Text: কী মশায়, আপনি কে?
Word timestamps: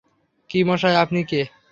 কী 0.49 0.59
মশায়, 0.63 1.01
আপনি 1.03 1.19
কে? 1.23 1.41